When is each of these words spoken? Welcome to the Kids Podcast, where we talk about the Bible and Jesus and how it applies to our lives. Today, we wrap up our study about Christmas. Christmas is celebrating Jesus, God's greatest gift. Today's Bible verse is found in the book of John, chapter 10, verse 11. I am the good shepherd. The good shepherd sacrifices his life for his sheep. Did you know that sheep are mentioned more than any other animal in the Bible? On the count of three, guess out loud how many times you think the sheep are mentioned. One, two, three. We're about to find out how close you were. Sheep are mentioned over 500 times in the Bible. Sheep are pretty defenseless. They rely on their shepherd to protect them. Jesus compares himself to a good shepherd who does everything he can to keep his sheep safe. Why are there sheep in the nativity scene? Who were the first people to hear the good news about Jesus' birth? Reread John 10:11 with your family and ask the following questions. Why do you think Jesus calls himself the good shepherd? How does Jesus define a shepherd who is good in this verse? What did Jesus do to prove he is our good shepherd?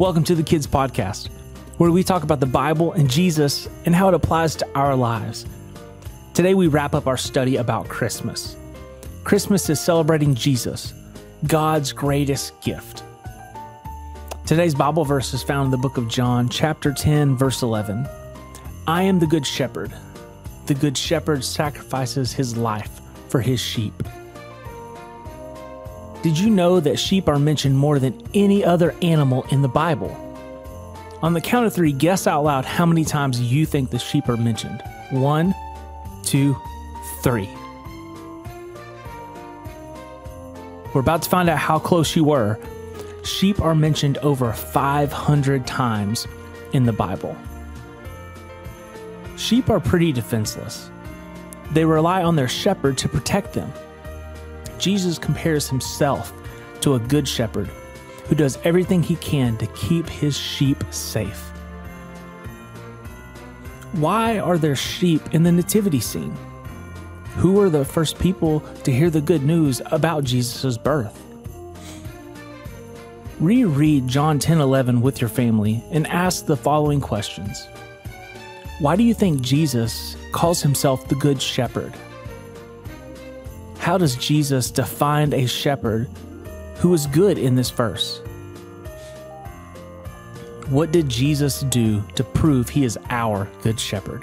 Welcome 0.00 0.24
to 0.24 0.34
the 0.34 0.42
Kids 0.42 0.66
Podcast, 0.66 1.28
where 1.76 1.90
we 1.90 2.02
talk 2.02 2.22
about 2.22 2.40
the 2.40 2.46
Bible 2.46 2.92
and 2.92 3.10
Jesus 3.10 3.68
and 3.84 3.94
how 3.94 4.08
it 4.08 4.14
applies 4.14 4.56
to 4.56 4.68
our 4.74 4.96
lives. 4.96 5.44
Today, 6.32 6.54
we 6.54 6.68
wrap 6.68 6.94
up 6.94 7.06
our 7.06 7.18
study 7.18 7.56
about 7.56 7.86
Christmas. 7.90 8.56
Christmas 9.24 9.68
is 9.68 9.78
celebrating 9.78 10.34
Jesus, 10.34 10.94
God's 11.46 11.92
greatest 11.92 12.58
gift. 12.62 13.02
Today's 14.46 14.74
Bible 14.74 15.04
verse 15.04 15.34
is 15.34 15.42
found 15.42 15.66
in 15.66 15.70
the 15.70 15.76
book 15.76 15.98
of 15.98 16.08
John, 16.08 16.48
chapter 16.48 16.94
10, 16.94 17.36
verse 17.36 17.60
11. 17.60 18.08
I 18.86 19.02
am 19.02 19.18
the 19.18 19.26
good 19.26 19.46
shepherd. 19.46 19.92
The 20.64 20.76
good 20.76 20.96
shepherd 20.96 21.44
sacrifices 21.44 22.32
his 22.32 22.56
life 22.56 23.02
for 23.28 23.42
his 23.42 23.60
sheep. 23.60 24.02
Did 26.22 26.38
you 26.38 26.50
know 26.50 26.80
that 26.80 26.98
sheep 26.98 27.28
are 27.28 27.38
mentioned 27.38 27.78
more 27.78 27.98
than 27.98 28.22
any 28.34 28.62
other 28.62 28.94
animal 29.00 29.46
in 29.50 29.62
the 29.62 29.68
Bible? 29.68 30.14
On 31.22 31.32
the 31.32 31.40
count 31.40 31.66
of 31.66 31.72
three, 31.72 31.92
guess 31.92 32.26
out 32.26 32.44
loud 32.44 32.66
how 32.66 32.84
many 32.84 33.06
times 33.06 33.40
you 33.40 33.64
think 33.64 33.88
the 33.88 33.98
sheep 33.98 34.28
are 34.28 34.36
mentioned. 34.36 34.82
One, 35.10 35.54
two, 36.22 36.54
three. 37.22 37.48
We're 40.92 41.00
about 41.00 41.22
to 41.22 41.30
find 41.30 41.48
out 41.48 41.58
how 41.58 41.78
close 41.78 42.14
you 42.14 42.24
were. 42.24 42.58
Sheep 43.24 43.60
are 43.62 43.74
mentioned 43.74 44.18
over 44.18 44.52
500 44.52 45.66
times 45.66 46.26
in 46.74 46.84
the 46.84 46.92
Bible. 46.92 47.34
Sheep 49.36 49.70
are 49.70 49.80
pretty 49.80 50.12
defenseless. 50.12 50.90
They 51.70 51.86
rely 51.86 52.22
on 52.22 52.36
their 52.36 52.48
shepherd 52.48 52.98
to 52.98 53.08
protect 53.08 53.54
them. 53.54 53.72
Jesus 54.80 55.18
compares 55.18 55.68
himself 55.68 56.32
to 56.80 56.94
a 56.94 56.98
good 56.98 57.28
shepherd 57.28 57.68
who 58.26 58.34
does 58.34 58.58
everything 58.64 59.02
he 59.02 59.16
can 59.16 59.56
to 59.58 59.66
keep 59.68 60.08
his 60.08 60.36
sheep 60.36 60.82
safe. 60.90 61.50
Why 63.92 64.38
are 64.38 64.56
there 64.56 64.76
sheep 64.76 65.34
in 65.34 65.42
the 65.42 65.52
nativity 65.52 66.00
scene? 66.00 66.34
Who 67.36 67.52
were 67.52 67.68
the 67.68 67.84
first 67.84 68.18
people 68.18 68.60
to 68.84 68.92
hear 68.92 69.10
the 69.10 69.20
good 69.20 69.42
news 69.42 69.82
about 69.86 70.24
Jesus' 70.24 70.78
birth? 70.78 71.20
Reread 73.40 74.06
John 74.06 74.38
10:11 74.38 75.00
with 75.00 75.20
your 75.20 75.30
family 75.30 75.82
and 75.90 76.06
ask 76.06 76.46
the 76.46 76.56
following 76.56 77.00
questions. 77.00 77.66
Why 78.78 78.96
do 78.96 79.02
you 79.02 79.14
think 79.14 79.40
Jesus 79.40 80.16
calls 80.32 80.62
himself 80.62 81.08
the 81.08 81.14
good 81.14 81.42
shepherd? 81.42 81.94
How 83.80 83.96
does 83.96 84.14
Jesus 84.14 84.70
define 84.70 85.32
a 85.32 85.46
shepherd 85.46 86.06
who 86.76 86.92
is 86.92 87.06
good 87.06 87.38
in 87.38 87.54
this 87.54 87.70
verse? 87.70 88.20
What 90.68 90.92
did 90.92 91.08
Jesus 91.08 91.62
do 91.62 92.02
to 92.14 92.22
prove 92.22 92.68
he 92.68 92.84
is 92.84 92.98
our 93.08 93.48
good 93.62 93.80
shepherd? 93.80 94.22